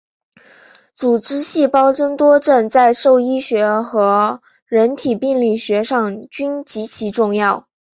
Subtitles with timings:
[0.95, 7.67] 组织细胞增多症在兽医学和人体病理学上均极其重要。